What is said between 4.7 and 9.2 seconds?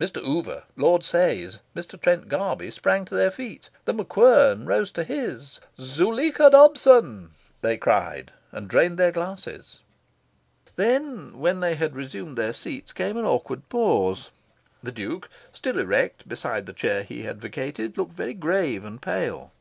to his. "Zuleika Dobson!" they cried, and drained their